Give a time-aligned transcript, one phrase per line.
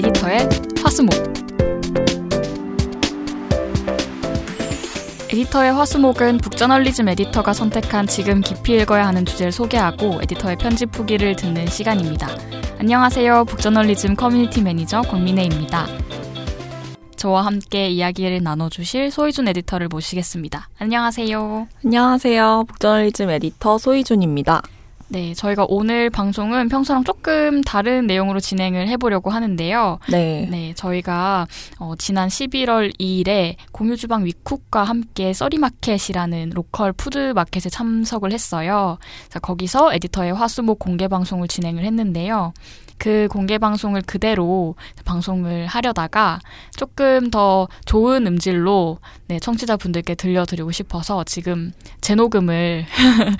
[0.00, 0.48] 에디터의
[0.82, 1.12] 화수목
[5.30, 11.66] 에디터의 화수목은 북저널리즘 에디터가 선택한 지금 깊이 읽어야 하는 주제를 소개하고 에디터의 편집 후기를 듣는
[11.66, 12.28] 시간입니다.
[12.78, 13.44] 안녕하세요.
[13.44, 15.86] 북저널리즘 커뮤니티 매니저 권민혜입니다.
[17.16, 20.70] 저와 함께 이야기를 나눠주실 소희준 에디터를 모시겠습니다.
[20.78, 21.68] 안녕하세요.
[21.84, 22.64] 안녕하세요.
[22.68, 24.62] 북저널리즘 에디터 소희준입니다.
[25.12, 29.98] 네, 저희가 오늘 방송은 평소랑 조금 다른 내용으로 진행을 해보려고 하는데요.
[30.08, 30.46] 네.
[30.48, 31.48] 네, 저희가
[31.80, 38.98] 어, 지난 11월 2일에 공유주방 위쿡과 함께 써리마켓이라는 로컬 푸드마켓에 참석을 했어요.
[39.28, 42.52] 자, 거기서 에디터의 화수목 공개 방송을 진행을 했는데요.
[43.00, 46.38] 그 공개 방송을 그대로 방송을 하려다가
[46.76, 52.84] 조금 더 좋은 음질로 네, 청취자분들께 들려드리고 싶어서 지금 재녹음을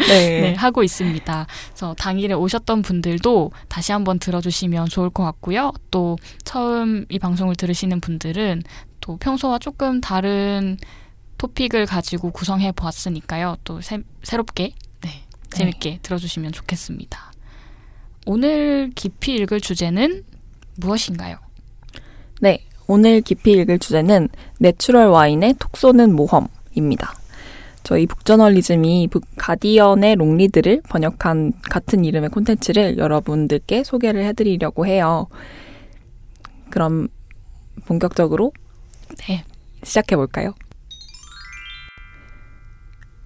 [0.08, 0.40] 네.
[0.40, 1.46] 네, 하고 있습니다.
[1.68, 5.72] 그래서 당일에 오셨던 분들도 다시 한번 들어주시면 좋을 것 같고요.
[5.90, 8.62] 또 처음 이 방송을 들으시는 분들은
[9.00, 10.76] 또 평소와 조금 다른
[11.38, 13.56] 토픽을 가지고 구성해 보았으니까요.
[13.64, 15.98] 또 새, 새롭게 네, 재밌게 네.
[16.02, 17.32] 들어주시면 좋겠습니다.
[18.26, 20.24] 오늘 깊이 읽을 주제는
[20.76, 21.38] 무엇인가요?
[22.40, 27.19] 네, 오늘 깊이 읽을 주제는 내추럴 와인의 톡 쏘는 모험입니다.
[27.82, 35.26] 저희 북저널리즘이 영국 가디언의 Long Read를 번역한 같은 이름의 콘텐츠를 여러분들께 소개를 해드리려고 해요.
[36.70, 37.08] 그럼
[37.86, 38.52] 본격적으로
[39.26, 39.44] 네,
[39.82, 40.54] 시작해 볼까요?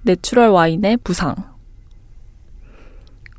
[0.02, 1.34] 내추럴 와인의 부상.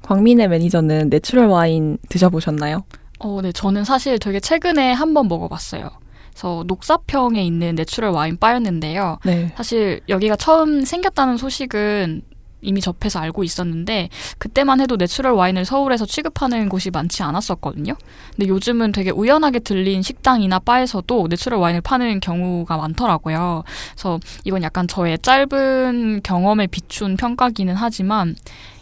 [0.01, 2.85] 권민혜 매니저는 내추럴 와인 드셔보셨나요?
[3.19, 3.51] 어, 네.
[3.51, 5.89] 저는 사실 되게 최근에 한 번 먹어봤어요.
[6.35, 9.19] 그래서 녹사평에 있는 내추럴 와인 바였는데요.
[9.23, 9.53] 네.
[9.55, 12.23] 사실 여기가 처음 생겼다는 소식은
[12.61, 17.95] 이미 접해서 알고 있었는데 그때만 해도 내추럴 와인을 서울에서 취급하는 곳이 많지 않았었거든요.
[18.35, 23.63] 근데 요즘은 되게 우연하게 들린 식당이나 바에서도 내추럴 와인을 파는 경우가 많더라고요.
[23.93, 28.35] 그래서 이건 약간 저의 짧은 경험에 비춘 평가기는 하지만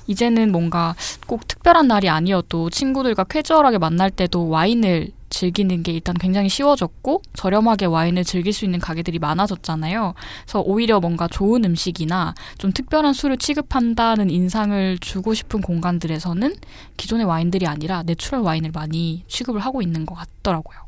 [0.07, 0.95] 이제는 뭔가
[1.27, 7.87] 꼭 특별한 날이 아니어도 친구들과 캐주얼하게 만날 때도 와인을 즐기는 게 일단 굉장히 쉬워졌고 저렴하게
[7.87, 10.13] 와인을 즐길 수 있는 가게들이 많아졌잖아요.
[10.43, 16.55] 그래서 오히려 뭔가 좋은 음식이나 좀 특별한 술을 취급한다는 인상을 주고 싶은 공간들에서는
[16.95, 20.83] 기존의 와인들이 아니라 내추럴 와인을 많이 취급을 하고 있는 것 같더라고요.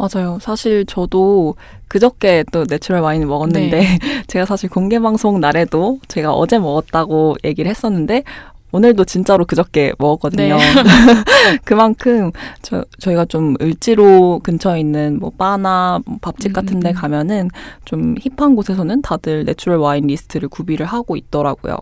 [0.00, 0.38] 맞아요.
[0.40, 1.56] 사실 저도
[1.86, 3.98] 그저께 또 내추럴 와인을 먹었는데 네.
[4.28, 8.24] 제가 사실 공개 방송 날에도 제가 어제 먹었다고 얘기를 했었는데
[8.72, 10.56] 오늘도 진짜로 그저께 먹었거든요.
[10.56, 10.64] 네.
[11.64, 12.30] 그만큼
[12.62, 16.94] 저, 저희가 좀 을지로 근처에 있는 뭐 바나 뭐 밥집 같은 데 음.
[16.94, 17.48] 가면은
[17.84, 21.76] 좀 힙한 곳에서는 다들 내추럴 와인 리스트를 구비를 하고 있더라고요.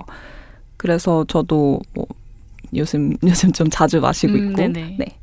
[0.77, 2.07] 그래서 저도 뭐
[2.75, 4.63] 요즘 요즘 좀 자주 마시고 음, 있고.
[4.63, 5.19] 음, 네.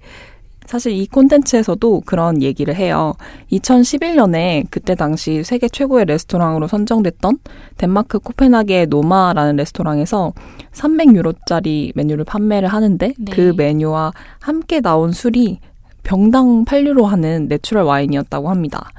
[0.66, 3.14] 사실 이 콘텐츠에서도 그런 얘기를 해요.
[3.52, 7.38] 2011년에 그때 당시 세계 최고의 레스토랑으로 선정됐던
[7.78, 10.34] 덴마크 코펜하겐 노마라는 레스토랑에서
[10.72, 13.32] 300유로짜리 메뉴를 판매를 하는데 네.
[13.32, 15.60] 그 메뉴와 함께 나온 술이
[16.04, 18.90] 병당 8유로 하는 내추럴 와인이었다고 합니다.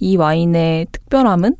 [0.00, 1.56] 이 와인의 특별함은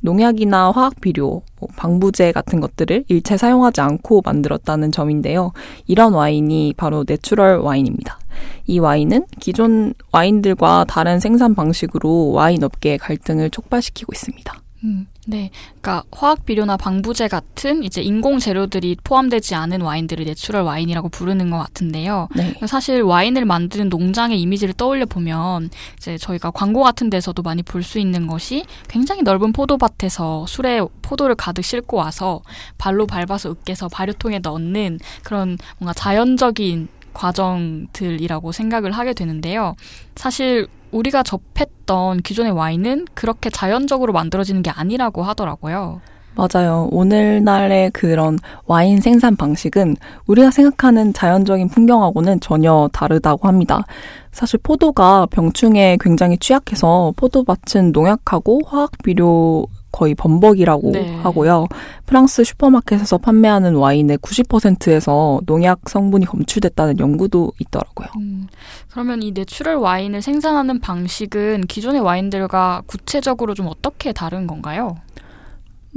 [0.00, 5.52] 농약이나 화학 비료, 뭐 방부제 같은 것들을 일체 사용하지 않고 만들었다는 점인데요.
[5.86, 8.18] 이런 와인이 바로 내추럴 와인입니다.
[8.66, 14.54] 이 와인은 기존 와인들과 다른 생산 방식으로 와인 업계의 갈등을 촉발시키고 있습니다.
[14.82, 15.50] 음, 네.
[15.80, 21.58] 그러니까 화학 비료나 방부제 같은 이제 인공 재료들이 포함되지 않은 와인들을 내추럴 와인이라고 부르는 것
[21.58, 22.28] 같은데요.
[22.34, 22.54] 네.
[22.66, 27.98] 사실 와인을 만드는 농장의 이미지를 떠올려 보면 이제 저희가 광고 같은 데서도 많이 볼 수
[27.98, 32.42] 있는 것이 굉장히 넓은 포도밭에서 수레에 포도를 가득 싣고 와서
[32.78, 39.74] 발로 밟아서 으깨서 발효통에 넣는 그런 뭔가 자연적인 과정들이라고 생각을 하게 되는데요.
[40.14, 46.00] 사실 우리가 접했던 기존의 와인은 그렇게 자연적으로 만들어지는 게 아니라고 하더라고요.
[46.36, 46.88] 맞아요.
[46.92, 49.96] 오늘날의 그런 와인 생산 방식은
[50.26, 53.84] 우리가 생각하는 자연적인 풍경하고는 전혀 다르다고 합니다.
[54.30, 61.16] 사실 포도가 병충해에 굉장히 취약해서 포도밭은 농약하고 화학 비료 거의 범벅이라고 네.
[61.16, 61.66] 하고요.
[62.06, 68.08] 프랑스 슈퍼마켓에서 판매하는 와인의 90%에서 농약 성분이 검출됐다는 연구도 있더라고요.
[68.18, 68.46] 음,
[68.90, 74.96] 그러면 이 내추럴 와인을 생산하는 방식은 기존의 와인들과 구체적으로 좀 어떻게 다른 건가요?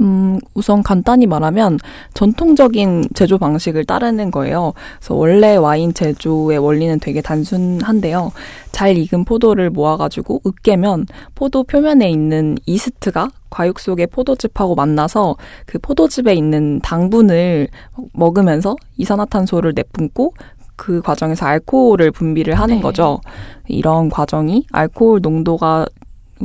[0.00, 1.78] 음, 우선 간단히 말하면
[2.14, 4.72] 전통적인 제조 방식을 따르는 거예요.
[4.98, 8.32] 그래서 원래 와인 제조의 원리는 되게 단순한데요.
[8.72, 16.34] 잘 익은 포도를 모아가지고 으깨면 포도 표면에 있는 이스트가 과육 속의 포도즙하고 만나서 그 포도즙에
[16.34, 17.68] 있는 당분을
[18.12, 20.34] 먹으면서 이산화탄소를 내뿜고
[20.76, 22.82] 그 과정에서 알코올을 분비를 하는 네.
[22.82, 23.20] 거죠.
[23.68, 25.86] 이런 과정이 알코올 농도가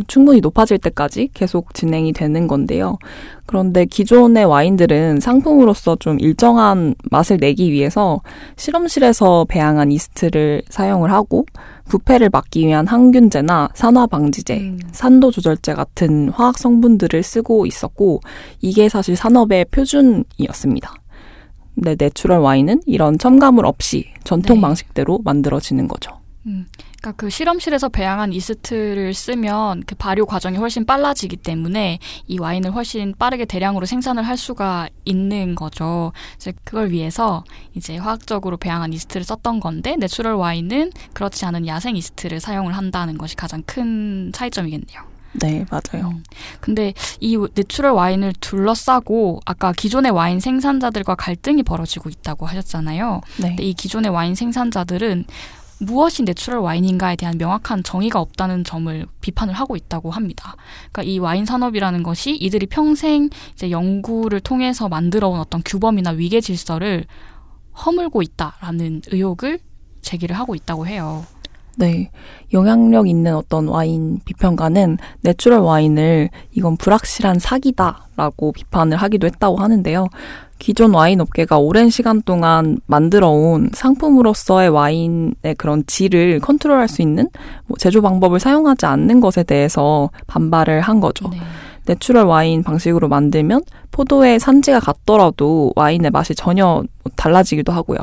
[0.08, 2.98] 충분히 높아질 때까지 계속 진행이 되는 건데요.
[3.46, 8.22] 그런데 기존의 와인들은 상품으로서 좀 일정한 맛을 내기 위해서
[8.58, 11.46] 실험실에서 배양한 이스트를 사용을 하고
[11.86, 14.80] 부패를 막기 위한 항균제나 산화 방지제, 음.
[14.92, 18.22] 산도 조절제 같은 화학 성분들을 쓰고 있었고
[18.62, 20.94] 이게 사실 산업의 표준이었습니다.
[21.76, 24.62] 근데 내추럴 와인은 이런 첨가물 없이 전통 네.
[24.62, 26.12] 방식대로 만들어지는 거죠.
[26.46, 26.68] 음.
[27.02, 33.14] 그러니까 그 실험실에서 배양한 이스트를 쓰면 그 발효 과정이 훨씬 빨라지기 때문에 이 와인을 훨씬
[33.18, 36.12] 빠르게 대량으로 생산을 할 수가 있는 거죠.
[36.36, 37.44] 이제 그걸 위해서
[37.74, 43.36] 이제 화학적으로 배양한 이스트를 썼던 건데 내추럴 와인은 그렇지 않은 야생 이스트를 사용을 한다는 것이
[43.36, 45.10] 가장 큰 차이점이겠네요.
[45.34, 46.10] 네, 맞아요.
[46.10, 46.24] 음.
[46.60, 53.22] 근데 이 내추럴 와인을 둘러싸고 아까 기존의 와인 생산자들과 갈등이 벌어지고 있다고 하셨잖아요.
[53.38, 53.48] 네.
[53.50, 55.26] 근데 이 기존의 와인 생산자들은
[55.80, 60.56] 무엇이 내추럴 와인인가에 대한 명확한 정의가 없다는 점을 비판을 하고 있다고 합니다.
[60.92, 67.06] 그러니까 이 와인 산업이라는 것이 이들이 평생 이제 연구를 통해서 만들어온 어떤 규범이나 위계 질서를
[67.86, 69.60] 허물고 있다라는 의혹을
[70.02, 71.26] 제기를 하고 있다고 해요.
[71.78, 72.12] 네.
[72.52, 80.08] 영향력 있는 어떤 와인 비평가는 내추럴 와인을 이건 불확실한 사기다라고 비판을 하기도 했다고 하는데요.
[80.60, 87.30] 기존 와인 업계가 오랜 시간 동안 만들어온 상품으로서의 와인의 그런 질을 컨트롤할 수 있는
[87.66, 91.30] 뭐 제조 방법을 사용하지 않는 것에 대해서 반발을 한 거죠.
[91.30, 91.38] 네.
[91.86, 96.84] 내추럴 와인 방식으로 만들면 포도의 산지가 같더라도 와인의 맛이 전혀
[97.16, 97.98] 달라지기도 하고요.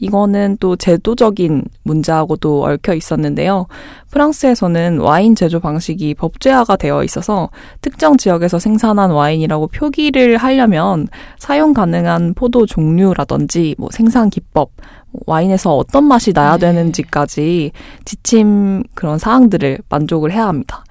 [0.00, 3.66] 이거는 또 제도적인 문제하고도 얽혀 있었는데요.
[4.10, 7.50] 프랑스에서는 와인 제조 방식이 법제화가 되어 있어서
[7.82, 11.06] 특정 지역에서 생산한 와인이라고 표기를 하려면
[11.38, 14.70] 사용 가능한 포도 종류라든지 뭐 생산 기법,
[15.26, 16.72] 와인에서 어떤 맛이 나야 네.
[16.72, 17.72] 되는지까지
[18.04, 20.84] 지침 그런 사항들을 만족을 해야 합니다.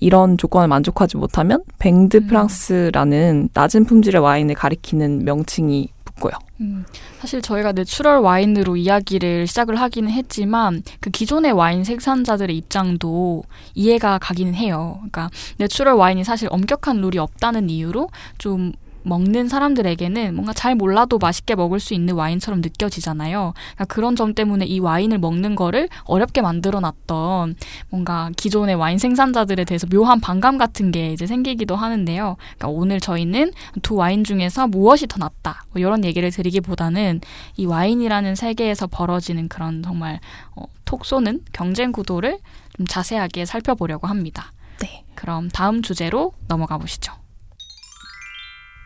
[0.00, 2.26] 이런 조건을 만족하지 못하면 뱅드 음.
[2.28, 6.32] 프랑스라는 낮은 품질의 와인을 가리키는 명칭이 싶고요.
[6.60, 6.84] 음,
[7.20, 13.44] 사실 저희가 내추럴 와인으로 이야기를 시작을 하기는 했지만 그 기존의 와인 생산자들의 입장도
[13.74, 14.96] 이해가 가기는 해요.
[14.98, 18.72] 그러니까 내추럴 와인이 사실 엄격한 룰이 없다는 이유로 좀
[19.08, 23.54] 먹는 사람들에게는 뭔가 잘 몰라도 맛있게 먹을 수 있는 와인처럼 느껴지잖아요.
[23.54, 27.56] 그러니까 그런 점 때문에 이 와인을 먹는 거를 어렵게 만들어 놨던
[27.88, 32.36] 뭔가 기존의 와인 생산자들에 대해서 묘한 반감 같은 게 이제 생기기도 하는데요.
[32.38, 33.52] 그러니까 오늘 저희는
[33.82, 37.20] 두 와인 중에서 무엇이 더 낫다 뭐 이런 얘기를 드리기보다는
[37.56, 40.20] 이 와인이라는 세계에서 벌어지는 그런 정말
[40.54, 42.38] 어, 톡 쏘는 경쟁 구도를
[42.76, 44.52] 좀 자세하게 살펴보려고 합니다.
[44.80, 45.04] 네.
[45.14, 47.12] 그럼 다음 주제로 넘어가 보시죠.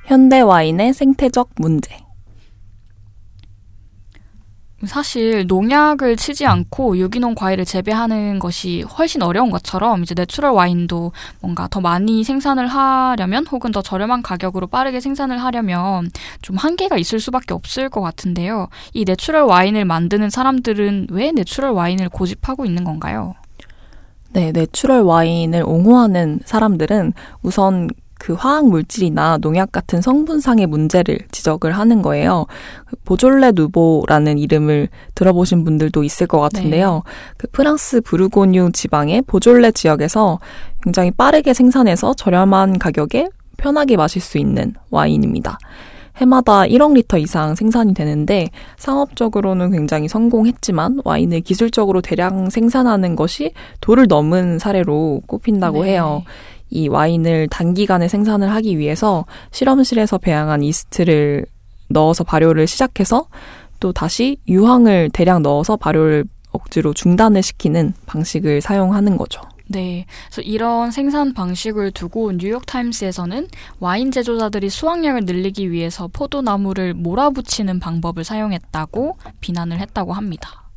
[0.05, 2.03] 현대 와인의 생태적 문제.
[4.85, 11.69] 사실 농약을 치지 않고 유기농 과일을 재배하는 것이 훨씬 어려운 것처럼 이제 내추럴 와인도 뭔가
[11.69, 16.11] 더 많이 생산을 하려면 혹은 더 저렴한 가격으로 빠르게 생산을 하려면
[16.43, 18.69] 좀 한계가 있을 수밖에 없을 것 같은데요.
[18.93, 23.35] 이 내추럴 와인을 만드는 사람들은 왜 내추럴 와인을 고집하고 있는 건가요?
[24.33, 27.13] 네, 내추럴 와인을 옹호하는 사람들은
[27.43, 27.89] 우선
[28.23, 32.47] 그 화학 물질이나 농약 같은 성분상의 문제를 지적을 하는 거예요.
[33.05, 37.03] 보졸레 누보라는 이름을 들어보신 분들도 있을 것 같은데요.
[37.05, 37.13] 네.
[37.37, 40.39] 그 프랑스 부르고뉴 지방의 보졸레 지역에서
[40.85, 43.27] 굉장히 빠르게 생산해서 저렴한 가격에
[43.57, 45.59] 편하게 마실 수 있는 와인입니다.
[46.19, 54.07] 해마다 1억 리터 이상 생산이 되는데 상업적으로는 굉장히 성공했지만 와인을 기술적으로 대량 생산하는 것이 도를
[54.09, 55.95] 넘은 사례로 꼽힌다고 네.
[55.95, 56.23] 해요.
[56.73, 61.45] 이 와인을 단기간에 생산을 하기 위해서 실험실에서 배양한 이스트를
[61.89, 63.27] 넣어서 발효를 시작해서
[63.79, 69.43] 또 다시 유황을 대량 넣어서 발효를 억지로 중단을 시키는 방식을 사용하는 거죠.
[69.69, 70.07] 네.
[70.27, 73.49] 그래서 이런 생산 방식을 두고 뉴욕타임스에서는
[73.81, 80.71] 와인 제조자들이 수확량을 늘리기 위해서 포도나무를 몰아붙이는 방법을 사용했다고 비난을 했다고 합니다.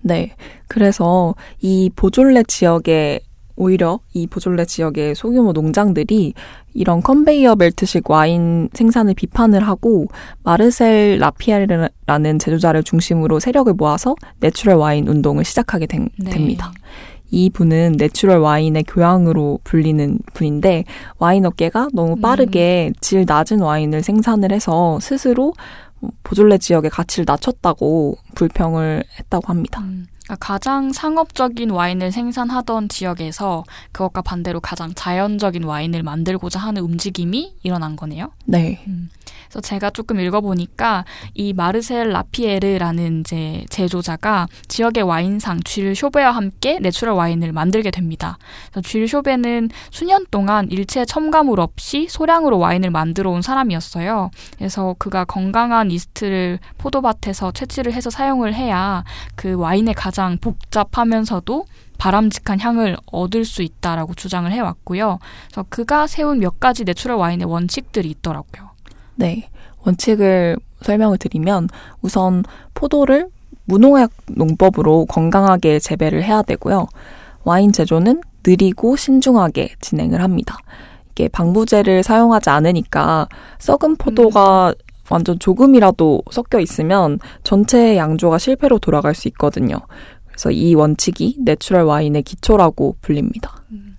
[0.00, 0.34] 네.
[0.68, 3.20] 그래서 이 보졸레 지역의
[3.56, 6.34] 오히려 이 보졸레 지역의 소규모 농장들이
[6.74, 10.06] 이런 컨베이어 벨트식 와인 생산을 비판을 하고
[10.42, 16.30] 마르셀 라피에르라는 제조자를 중심으로 세력을 모아서 내추럴 와인 운동을 시작하게 된, 네.
[16.30, 16.72] 됩니다.
[17.30, 20.84] 이 분은 내추럴 와인의 교황으로 불리는 분인데
[21.18, 22.94] 와인 업계가 너무 빠르게 음.
[23.00, 25.52] 질 낮은 와인을 생산을 해서 스스로
[26.22, 29.80] 보졸레 지역의 가치를 낮췄다고 불평을 했다고 합니다.
[29.80, 30.06] 음.
[30.40, 38.30] 가장 상업적인 와인을 생산하던 지역에서 그것과 반대로 가장 자연적인 와인을 만들고자 하는 움직임이 일어난 거네요.
[38.46, 38.82] 네.
[38.86, 39.10] 음.
[39.54, 41.04] 그래서 제가 조금 읽어보니까
[41.34, 48.38] 이 마르셀 라피에르라는 이제 제조자가 지역의 와인상 쥘 쇼베와 함께 내추럴 와인을 만들게 됩니다.
[48.82, 54.30] 쥘 쇼베는 수년 동안 일체 첨가물 없이 소량으로 와인을 만들어 온 사람이었어요.
[54.56, 59.04] 그래서 그가 건강한 이스트를 포도밭에서 채취를 해서 사용을 해야
[59.36, 61.66] 그 와인의 가장 복잡하면서도
[61.98, 65.18] 바람직한 향을 얻을 수 있다라고 주장을 해왔고요.
[65.48, 68.70] 그래서 그가 세운 몇 가지 내추럴 와인의 원칙들이 있더라고요.
[69.16, 69.50] 네.
[69.84, 71.68] 원칙을 설명을 드리면
[72.00, 72.44] 우선
[72.74, 73.28] 포도를
[73.66, 76.86] 무농약 농법으로 건강하게 재배를 해야 되고요.
[77.42, 80.58] 와인 제조는 느리고 신중하게 진행을 합니다.
[81.10, 83.28] 이게 방부제를 사용하지 않으니까
[83.58, 84.93] 썩은 포도가 음.
[85.10, 89.76] 완전 조금이라도 섞여 있으면 전체 양조가 실패로 돌아갈 수 있거든요.
[90.26, 93.62] 그래서 이 원칙이 내추럴 와인의 기초라고 불립니다.
[93.70, 93.96] 음.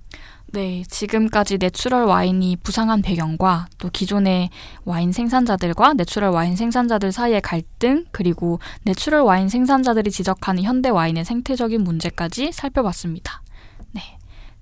[0.56, 4.50] 네, 지금까지 내추럴 와인이 부상한 배경과 또 기존의
[4.86, 11.84] 와인 생산자들과 내추럴 와인 생산자들 사이의 갈등, 그리고 내추럴 와인 생산자들이 지적하는 현대 와인의 생태적인
[11.84, 13.42] 문제까지 살펴봤습니다.
[13.92, 14.02] 네.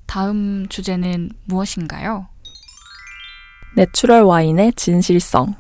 [0.08, 2.28] 다음 주제는 무엇인가요?
[3.76, 5.54] 내추럴 와인의 진실성.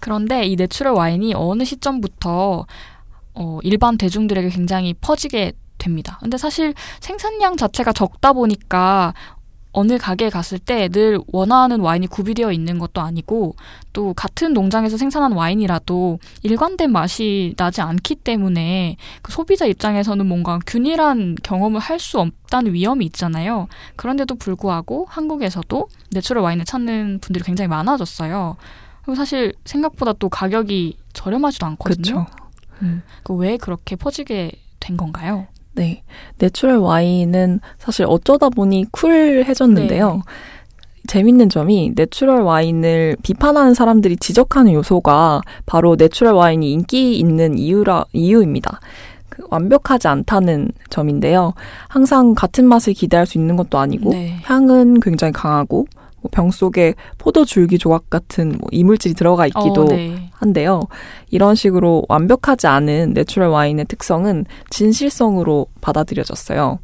[0.00, 2.66] 그런데 이 내추럴 와인이 어느 시점부터
[3.34, 6.18] 어, 일반 대중들에게 굉장히 퍼지게 됩니다.
[6.20, 9.14] 근데 사실 생산량 자체가 적다 보니까
[9.70, 13.54] 어느 가게에 갔을 때 늘 원하는 와인이 구비되어 있는 것도 아니고
[13.92, 21.36] 또 같은 농장에서 생산한 와인이라도 일관된 맛이 나지 않기 때문에 그 소비자 입장에서는 뭔가 균일한
[21.42, 23.68] 경험을 할 수 없다는 위험이 있잖아요.
[23.96, 28.56] 그런데도 불구하고 한국에서도 내추럴 와인을 찾는 분들이 굉장히 많아졌어요.
[29.08, 32.26] 그리고 사실 생각보다 또 가격이 저렴하지도 않거든요.
[32.26, 32.26] 그렇죠.
[32.82, 35.46] 음, 왜 그렇게 퍼지게 된 건가요?
[35.72, 36.02] 네.
[36.36, 40.12] 내추럴 와인은 사실 어쩌다 보니 쿨해졌는데요.
[40.12, 40.20] 네.
[41.06, 48.78] 재밌는 점이 내추럴 와인을 비판하는 사람들이 지적하는 요소가 바로 내추럴 와인이 인기 있는 이유라, 이유입니다.
[49.30, 51.54] 그 완벽하지 않다는 점인데요.
[51.88, 54.38] 항상 같은 맛을 기대할 수 있는 것도 아니고, 네.
[54.42, 55.97] 향은 굉장히 강하고, 뭐
[56.30, 60.30] 병 속에 포도 줄기 조각 같은 뭐 이물질이 들어가 있기도 어, 네.
[60.32, 60.82] 한데요.
[61.30, 66.80] 이런 식으로 완벽하지 않은 내추럴 와인의 특성은 진실성으로 받아들여졌어요.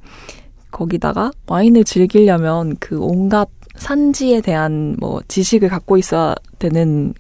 [0.70, 7.14] 거기다가 와인을 즐기려면 그 온갖 산지에 대한 뭐 지식을 갖고 있어야 되는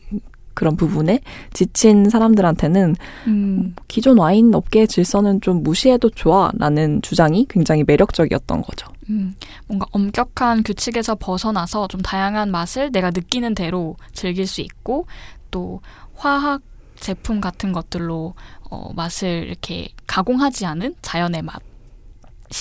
[0.54, 1.20] 그런 부분에
[1.52, 2.96] 지친 사람들한테는
[3.26, 3.74] 음.
[3.88, 8.88] 기존 와인 업계의 질서는 좀 무시해도 좋아라는 주장이 굉장히 매력적이었던 거죠.
[9.10, 9.34] 음,
[9.66, 15.06] 뭔가 엄격한 규칙에서 벗어나서 좀 다양한 맛을 내가 느끼는 대로 즐길 수 있고
[15.50, 15.80] 또
[16.14, 16.62] 화학
[16.96, 18.34] 제품 같은 것들로
[18.70, 21.60] 어, 맛을 이렇게 가공하지 않은 자연의 맛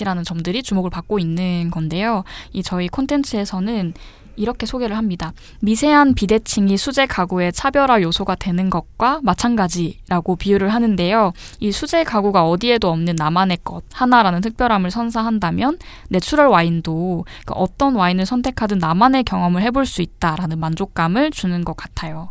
[0.01, 2.23] 이라는 점들이 주목을 받고 있는 건데요.
[2.51, 3.93] 이 저희 콘텐츠에서는
[4.35, 5.33] 이렇게 소개를 합니다.
[5.61, 11.33] 미세한 비대칭이 수제 가구의 차별화 요소가 되는 것과 마찬가지라고 비유를 하는데요.
[11.59, 15.77] 이 수제 가구가 어디에도 없는 나만의 것 하나라는 특별함을 선사한다면
[16.09, 22.29] 내추럴 와인도 그러니까 어떤 와인을 선택하든 나만의 경험을 해볼 수 있다라는 만족감을 주는 것 같아요.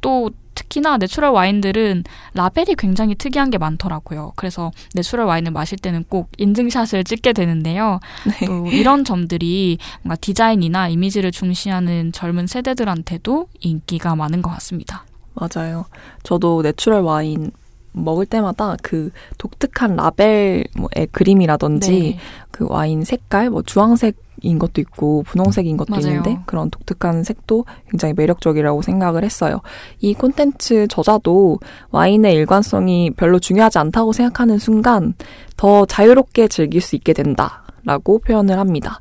[0.00, 2.02] 또 특히나 내추럴 와인들은
[2.34, 4.32] 라벨이 굉장히 특이한 게 많더라고요.
[4.34, 8.00] 그래서 내추럴 와인을 마실 때는 꼭 인증샷을 찍게 되는데요.
[8.26, 8.46] 네.
[8.46, 15.04] 또 이런 점들이 뭔가 디자인이나 이미지를 중시하는 젊은 세대들한테도 인기가 많은 것 같습니다.
[15.34, 15.84] 맞아요.
[16.24, 17.52] 저도 내추럴 와인
[17.92, 20.66] 먹을 때마다 그 독특한 라벨의
[21.12, 22.18] 그림이라든지 네.
[22.50, 26.06] 그 와인 색깔, 뭐 주황색 인 것도 있고 분홍색인 것도 맞아요.
[26.06, 29.60] 있는데 그런 독특한 색도 굉장히 매력적이라고 생각을 했어요.
[30.00, 31.58] 이 콘텐츠 저자도
[31.90, 35.14] 와인의 일관성이 별로 중요하지 않다고 생각하는 순간
[35.56, 39.00] 더 자유롭게 즐길 수 있게 된다라고 표현을 합니다.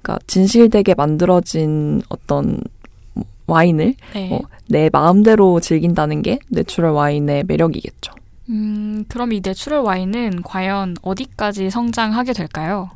[0.00, 2.60] 그러니까 진실되게 만들어진 어떤
[3.46, 4.32] 와인을 네.
[4.32, 8.12] 어, 내 마음대로 즐긴다는 게 내추럴 와인의 매력이겠죠.
[8.50, 12.90] 음, 그럼 이 내추럴 와인은 과연 어디까지 성장하게 될까요?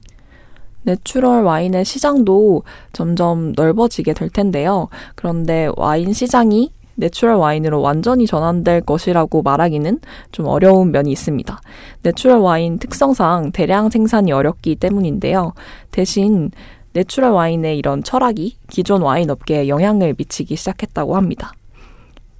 [0.83, 2.63] 내추럴 와인의 시장도
[2.93, 4.89] 점점 넓어지게 될 텐데요.
[5.15, 11.61] 그런데 와인 시장이 내추럴 와인으로 완전히 전환될 것이라고 말하기는 좀 어려운 면이 있습니다.
[12.03, 15.55] 내추럴 와인 특성상 대량 생산이 어렵기 때문인데요.
[15.91, 16.51] 대신
[16.93, 21.53] 내추럴 와인의 이런 철학이 기존 와인 업계에 영향을 미치기 시작했다고 합니다.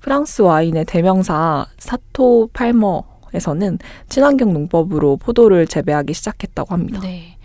[0.01, 7.01] 프랑스 와인의 대명사 샤토 팔머에서는 친환경 농법으로 포도를 재배하기 시작했다고 합니다.
[7.01, 7.39] 네.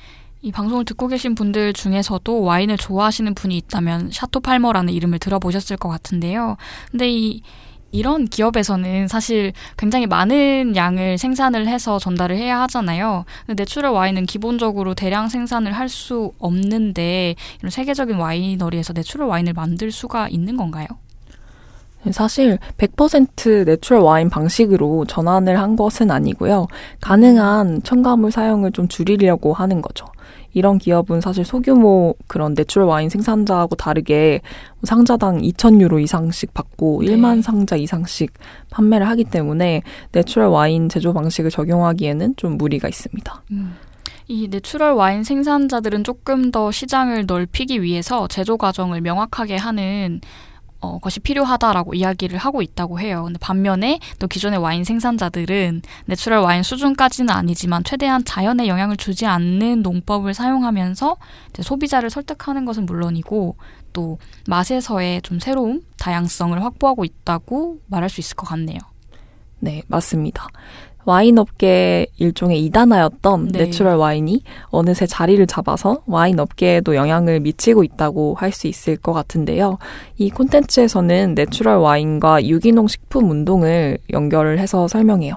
[0.47, 5.89] 이 방송을 듣고 계신 분들 중에서도 와인을 좋아하시는 분이 있다면 샤토 팔머라는 이름을 들어보셨을 것
[5.89, 6.55] 같은데요.
[6.89, 7.41] 근데 이
[7.91, 13.25] 이런 기업에서는 사실 굉장히 많은 양을 생산을 해서 전달을 해야 하잖아요.
[13.45, 19.91] 근데 내추럴 와인은 기본적으로 대량 생산을 할 수 없는데 이런 세계적인 와이너리에서 내추럴 와인을 만들
[19.91, 20.87] 수가 있는 건가요?
[22.11, 26.67] 사실 100% 내추럴 와인 방식으로 전환을 한 것은 아니고요.
[27.01, 30.05] 가능한 첨가물 사용을 좀 줄이려고 하는 거죠.
[30.57, 34.41] 이런 기업은 사실 소규모 그런 내추럴 와인 생산자하고 다르게
[34.81, 37.15] 상자당 2,000유로 이상씩 받고 네.
[37.15, 38.33] 1만 상자 이상씩
[38.71, 39.83] 판매를 하기 때문에
[40.13, 43.43] 내추럴 와인 제조 방식을 적용하기에는 좀 무리가 있습니다.
[43.51, 43.75] 음.
[44.27, 50.21] 이 내추럴 와인 생산자들은 조금 더 시장을 넓히기 위해서 제조 과정을 명확하게 하는
[50.79, 53.23] 어, 것이 필요하다라고 이야기를 하고 있다고 해요.
[53.25, 59.81] 근데 반면에 또 기존의 와인 생산자들은 내추럴 와인 수준까지는 아니지만 최대한 자연에 영향을 주지 않는
[59.81, 61.17] 농법을 사용하면서
[61.61, 63.55] 소비자를 설득하는 것은 물론이고
[63.93, 68.77] 또 맛에서의 좀 새로운 다양성을 확보하고 있다고 말할 수 있을 것 같네요.
[69.59, 70.47] 네, 맞습니다.
[71.07, 73.59] 와인 업계 일종의 이단아였던 네.
[73.59, 79.77] 내추럴 와인이 어느새 자리를 잡아서 와인 업계에도 영향을 미치고 있다고 할 수 있을 것 같은데요.
[80.17, 85.35] 이 콘텐츠에서는 내추럴 와인과 유기농 식품 운동을 연결을 해서 설명해요.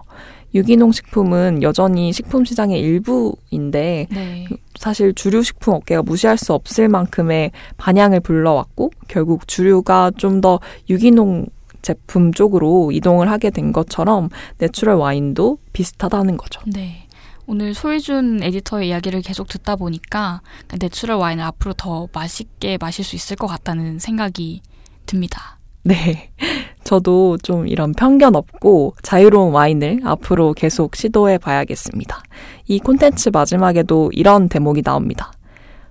[0.54, 4.46] 유기농 식품은 여전히 식품 시장의 일부인데 네.
[4.76, 10.58] 사실 주류 식품 업계가 무시할 수 없을 만큼의 반향을 불러왔고 결국 주류가 좀 더
[10.88, 11.46] 유기농
[11.82, 16.60] 제품 쪽으로 이동을 하게 된 것처럼 내추럴 와인도 비슷하다는 거죠.
[16.66, 17.06] 네.
[17.46, 20.40] 오늘 소희준 에디터의 이야기를 계속 듣다 보니까
[20.78, 24.62] 내추럴 와인을 앞으로 더 맛있게 마실 수 있을 것 같다는 생각이
[25.06, 25.58] 듭니다.
[25.82, 26.30] 네.
[26.84, 32.22] 저도 좀 이런 편견 없고 자유로운 와인을 앞으로 계속 시도해 봐야겠습니다.
[32.66, 35.32] 이 콘텐츠 마지막에도 이런 대목이 나옵니다.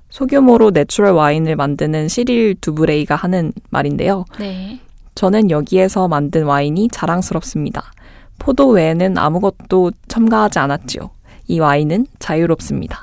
[0.10, 4.26] 소규모로 내추럴 와인을 만드는 시릴 두브레이가 하는 말인데요.
[4.40, 4.80] 네.
[5.20, 7.92] 저는 여기에서 만든 와인이 자랑스럽습니다.
[8.38, 11.10] 포도 외에는 아무것도 첨가하지 않았지요.
[11.50, 13.02] 이 와인은 자유롭습니다.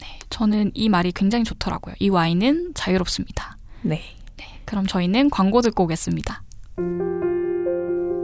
[0.00, 1.94] 네, 저는 이 말이 굉장히 좋더라고요.
[2.00, 3.56] 이 와인은 자유롭습니다.
[3.82, 4.00] 네.
[4.38, 6.42] 네 그럼 저희는 광고 듣고 오겠습니다.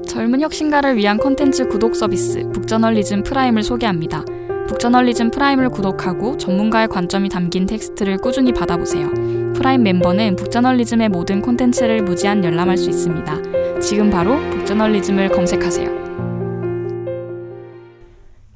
[0.08, 4.24] 젊은 혁신가를 위한 콘텐츠 구독 서비스 북저널리즘 프라임을 소개합니다.
[4.66, 9.45] 북저널리즘 프라임을 구독하고 전문가의 관점이 담긴 텍스트를 꾸준히 받아보세요.
[9.56, 13.80] 프라임 멤버는 북저널리즘의 모든 콘텐츠를 무제한 열람할 수 있습니다.
[13.80, 16.06] 지금 바로 북저널리즘을 검색하세요.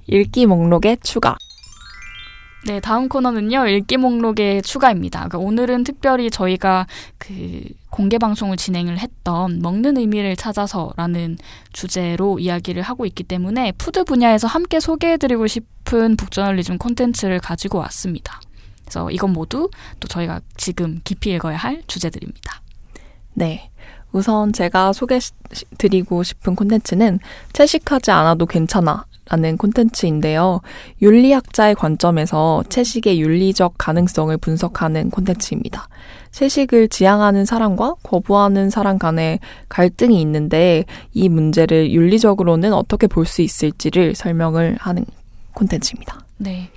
[0.06, 1.36] 읽기 목록에 추가.
[2.66, 5.20] 네, 다음 코너는요, 읽기 목록의 추가입니다.
[5.20, 6.86] 그러니까 오늘은 특별히 저희가
[7.16, 11.38] 그 공개 방송을 진행을 했던 먹는 의미를 찾아서라는
[11.72, 18.40] 주제로 이야기를 하고 있기 때문에 푸드 분야에서 함께 소개해드리고 싶은 북저널리즘 콘텐츠를 가지고 왔습니다.
[18.90, 22.60] 그래서 이건 모두 또 저희가 지금 깊이 읽어야 할 주제들입니다.
[23.34, 23.70] 네.
[24.10, 27.20] 우선 제가 소개드리고 싶은 콘텐츠는
[27.52, 30.60] 채식하지 않아도 괜찮아 라는 콘텐츠인데요.
[31.00, 35.88] 윤리학자의 관점에서 채식의 윤리적 가능성을 분석하는 콘텐츠입니다.
[36.32, 44.16] 채식을 지향하는 사람과 거부하는 사람 간의 갈등이 있는데 이 문제를 윤리적으로는 어떻게 볼 수 있을지를
[44.16, 45.04] 설명을 하는
[45.54, 46.18] 콘텐츠입니다.
[46.38, 46.70] 네.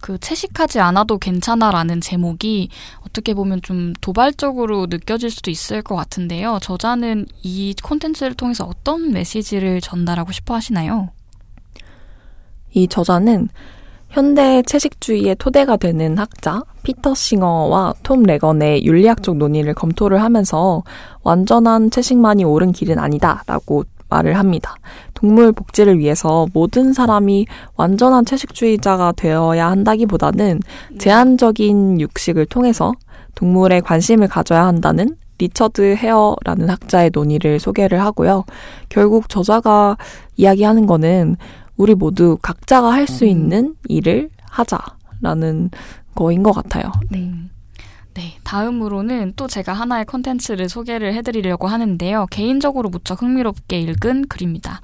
[0.00, 2.68] 그 채식하지 않아도 괜찮아라는 제목이
[3.06, 6.58] 어떻게 보면 좀 도발적으로 느껴질 수도 있을 것 같은데요.
[6.62, 11.10] 저자는 이 콘텐츠를 통해서 어떤 메시지를 전달하고 싶어 하시나요?
[12.72, 13.48] 이 저자는
[14.08, 20.82] 현대 채식주의의 토대가 되는 학자 피터 싱어와 톰 레건의 윤리학적 논의를 검토를 하면서
[21.22, 24.76] 완전한 채식만이 옳은 길은 아니다라고 말을 합니다.
[25.14, 27.46] 동물 복지를 위해서 모든 사람이
[27.76, 30.60] 완전한 채식주의자가 되어야 한다기보다는
[30.98, 32.92] 제한적인 육식을 통해서
[33.34, 38.44] 동물에 관심을 가져야 한다는 리처드 헤어라는 학자의 논의를 소개를 하고요.
[38.88, 39.96] 결국 저자가
[40.36, 41.36] 이야기하는 거는
[41.76, 43.28] 우리 모두 각자가 할수 음.
[43.30, 45.70] 있는 일을 하자라는
[46.14, 46.92] 거인 것 같아요.
[47.10, 47.32] 네.
[48.20, 52.26] 네, 다음으로는 또 제가 하나의 컨텐츠를 소개를 해드리려고 하는데요.
[52.26, 54.82] 개인적으로 무척 흥미롭게 읽은 글입니다.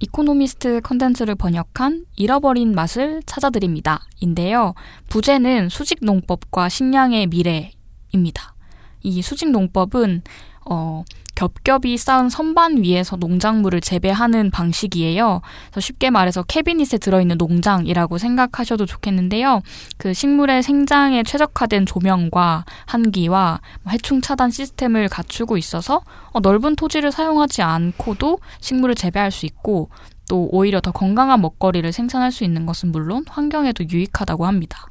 [0.00, 4.00] 이코노미스트 컨텐츠를 번역한 잃어버린 맛을 찾아드립니다.
[4.18, 4.74] 인데요.
[5.08, 8.56] 부제는 수직농법과 식량의 미래입니다.
[9.02, 10.22] 이 수직농법은,
[10.68, 15.40] 어, 겹겹이 쌓은 선반 위에서 농작물을 재배하는 방식이에요.
[15.70, 19.62] 그래서 쉽게 말해서 캐비닛에 들어있는 농장이라고 생각하셔도 좋겠는데요.
[19.96, 27.12] 그 식물의 생장에 최적화된 조명과 한기와 뭐 해충 차단 시스템을 갖추고 있어서 어, 넓은 토지를
[27.12, 29.90] 사용하지 않고도 식물을 재배할 수 있고
[30.28, 34.86] 또 오히려 더 건강한 먹거리를 생산할 수 있는 것은 물론 환경에도 유익하다고 합니다.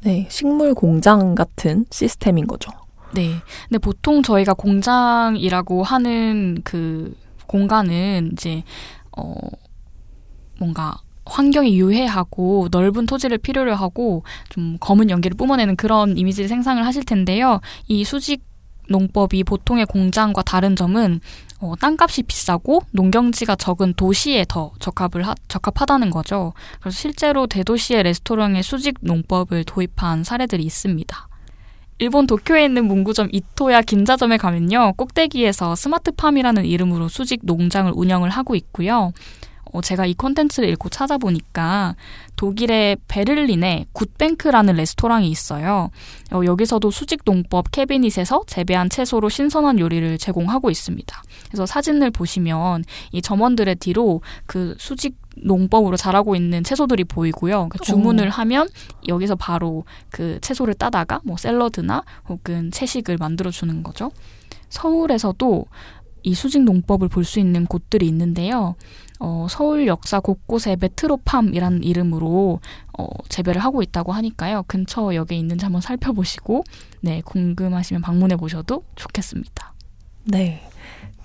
[0.00, 2.70] 네, 식물 공장 같은 시스템인 거죠.
[3.14, 3.40] 네.
[3.68, 7.16] 근데 보통 저희가 공장이라고 하는 그
[7.46, 8.62] 공간은 이제
[9.16, 9.34] 어
[10.58, 17.04] 뭔가 환경이 유해하고 넓은 토지를 필요로 하고 좀 검은 연기를 뿜어내는 그런 이미지를 생상을 하실
[17.04, 17.60] 텐데요.
[17.88, 18.44] 이 수직
[18.88, 21.20] 농법이 보통의 공장과 다른 점은
[21.58, 26.52] 어, 땅값이 비싸고 농경지가 적은 도시에 더 적합을 하, 적합하다는 거죠.
[26.80, 31.28] 그래서 실제로 대도시의 레스토랑에 수직 농법을 도입한 사례들이 있습니다.
[31.98, 34.94] 일본 도쿄에 있는 문구점 이토야 긴자점에 가면요.
[34.96, 39.12] 꼭대기에서 스마트팜이라는 이름으로 수직 농장을 운영을 하고 있고요.
[39.72, 41.96] 어, 제가 이 콘텐츠를 읽고 찾아보니까
[42.36, 45.90] 독일의 베를린에 굿뱅크라는 레스토랑이 있어요.
[46.32, 51.22] 어, 여기서도 수직 농법 캐비닛에서 재배한 채소로 신선한 요리를 제공하고 있습니다.
[51.48, 57.52] 그래서 사진을 보시면 이 점원들의 뒤로 그 수직 농법으로 자라고 있는 채소들이 보이고요.
[57.68, 58.30] 그러니까 주문을 오.
[58.30, 58.68] 하면
[59.06, 64.10] 여기서 바로 그 채소를 따다가 뭐 샐러드나 혹은 채식을 만들어 주는 거죠.
[64.68, 65.66] 서울에서도
[66.22, 68.74] 이 수직 농법을 볼 수 있는 곳들이 있는데요.
[69.20, 72.60] 어, 서울 역사 곳곳에 메트로팜이라는 이름으로
[72.98, 74.64] 어, 재배를 하고 있다고 하니까요.
[74.66, 76.64] 근처 역에 있는지 한번 살펴보시고
[77.00, 79.72] 네 궁금하시면 방문해 보셔도 좋겠습니다.
[80.24, 80.68] 네.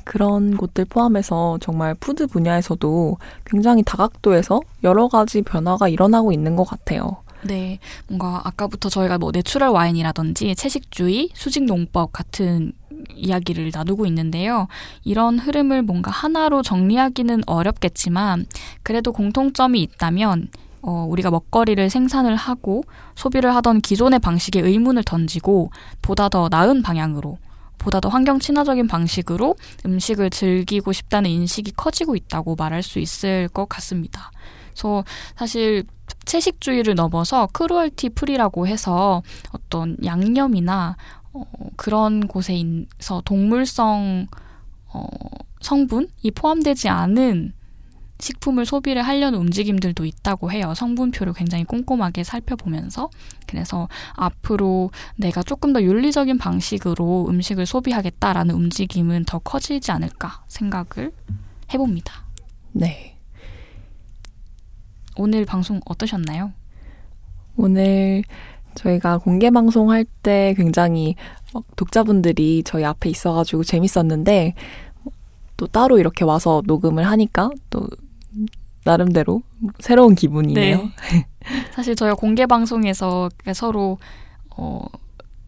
[0.03, 7.17] 그런 곳들 포함해서 정말 food 분야에서도 굉장히 다각도에서 여러 가지 변화가 일어나고 있는 것 같아요.
[7.43, 7.79] 네.
[8.07, 12.73] 뭔가 아까부터 저희가 뭐 natural 와인이라든지 채식주의, 수직농법 같은
[13.15, 14.67] 이야기를 나누고 있는데요.
[15.03, 18.45] 이런 흐름을 뭔가 하나로 정리하기는 어렵겠지만
[18.83, 20.49] 그래도 공통점이 있다면
[20.83, 22.83] 어, 우리가 먹거리를 생산을 하고
[23.15, 27.37] 소비를 하던 기존의 방식에 의문을 던지고 보다 더 나은 방향으로
[27.81, 33.67] 보다 더 환경 친화적인 방식으로 음식을 즐기고 싶다는 인식이 커지고 있다고 말할 수 있을 것
[33.67, 34.31] 같습니다.
[34.69, 35.03] 그래서
[35.35, 35.83] 사실
[36.25, 40.95] 채식주의를 넘어서 cruelty free라고 해서 어떤 양념이나
[41.33, 41.43] 어,
[41.75, 44.27] 그런 곳에서 동물성
[44.93, 45.07] 어,
[45.61, 47.53] 성분이 포함되지 않은
[48.21, 50.73] 식품을 소비를 하려는 움직임들도 있다고 해요.
[50.75, 53.09] 성분표를 굉장히 꼼꼼하게 살펴보면서.
[53.47, 61.11] 그래서 앞으로 내가 조금 더 윤리적인 방식으로 음식을 소비하겠다라는 움직임은 더 커지지 않을까 생각을
[61.73, 62.25] 해봅니다.
[62.71, 63.17] 네.
[65.17, 66.53] 오늘 방송 어떠셨나요?
[67.57, 68.23] 오늘
[68.75, 71.15] 저희가 공개 방송할 때 굉장히
[71.75, 74.53] 독자분들이 저희 앞에 있어가지고 재밌었는데
[75.57, 77.87] 또 따로 이렇게 와서 녹음을 하니까 또
[78.83, 79.41] 나름대로
[79.79, 80.77] 새로운 기분이네요.
[81.11, 81.27] 네.
[81.73, 83.99] 사실 저희가 공개 방송에서 서로
[84.55, 84.83] 어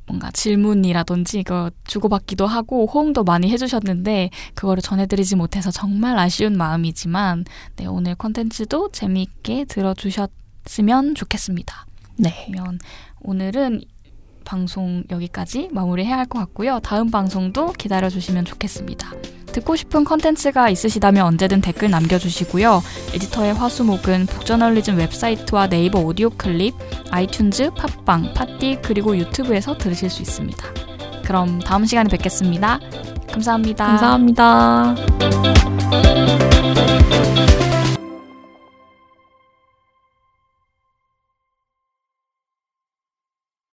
[0.06, 7.46] 뭔가 질문이라든지 이거 주고받기도 하고 호응도 많이 해주셨는데 그거를 전해드리지 못해서 정말 아쉬운 마음이지만
[7.78, 11.86] 네 오늘 콘텐츠도 재미있게 들어주셨으면 좋겠습니다.
[12.18, 12.48] 네.
[12.52, 12.80] 그러면
[13.22, 13.82] 오늘은
[14.46, 16.80] 방송 여기까지 마무리해야 할 것 같고요.
[16.84, 19.12] 다음 방송도 기다려주시면 좋겠습니다.
[19.54, 22.84] 듣고 싶은 컨텐츠가 있으시다면 언제든 댓글 남겨주시고요.
[23.14, 26.76] 에디터의 화수목은 북저널리즘 웹사이트와 네이버 오디오 클립,
[27.12, 30.62] 아이튠즈, 팟빵, 팟디 그리고 유튜브에서 들으실 수 있습니다.
[31.24, 32.80] 그럼 다음 시간에 뵙겠습니다
[33.32, 33.86] 감사합니다.
[33.86, 34.96] 감사합니다.